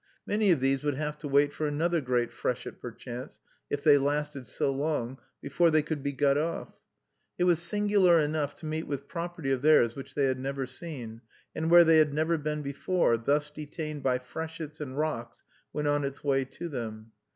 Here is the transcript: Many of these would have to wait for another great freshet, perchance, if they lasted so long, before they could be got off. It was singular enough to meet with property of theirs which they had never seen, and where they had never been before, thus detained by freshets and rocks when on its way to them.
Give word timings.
Many 0.25 0.49
of 0.49 0.59
these 0.59 0.83
would 0.83 0.95
have 0.95 1.19
to 1.19 1.27
wait 1.27 1.53
for 1.53 1.67
another 1.67 2.01
great 2.01 2.31
freshet, 2.33 2.81
perchance, 2.81 3.39
if 3.69 3.83
they 3.83 3.99
lasted 3.99 4.47
so 4.47 4.71
long, 4.73 5.19
before 5.43 5.69
they 5.69 5.83
could 5.83 6.01
be 6.01 6.11
got 6.11 6.39
off. 6.39 6.73
It 7.37 7.43
was 7.43 7.61
singular 7.61 8.19
enough 8.19 8.55
to 8.55 8.65
meet 8.65 8.87
with 8.87 9.07
property 9.07 9.51
of 9.51 9.61
theirs 9.61 9.95
which 9.95 10.15
they 10.15 10.25
had 10.25 10.39
never 10.39 10.65
seen, 10.65 11.21
and 11.55 11.69
where 11.69 11.83
they 11.83 11.99
had 11.99 12.15
never 12.15 12.39
been 12.39 12.63
before, 12.63 13.15
thus 13.15 13.51
detained 13.51 14.01
by 14.01 14.17
freshets 14.17 14.81
and 14.81 14.97
rocks 14.97 15.43
when 15.71 15.85
on 15.85 16.03
its 16.03 16.23
way 16.23 16.45
to 16.45 16.67
them. 16.67 17.11